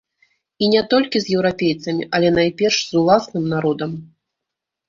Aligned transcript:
І 0.63 0.69
не 0.73 0.81
толькі 0.93 1.19
з 1.25 1.35
еўрапейцамі, 1.37 2.03
але 2.19 2.31
найперш 2.39 2.77
з 2.89 2.99
уласным 3.03 3.45
народам. 3.53 3.91